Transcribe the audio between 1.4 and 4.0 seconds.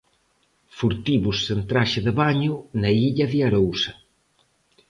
en traxe de baño na Illa de Arousa.